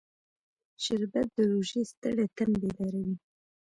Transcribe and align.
شربت 0.83 1.27
د 1.35 1.37
روژې 1.51 1.81
ستړی 1.91 2.25
تن 2.37 2.49
بیداروي 2.61 3.15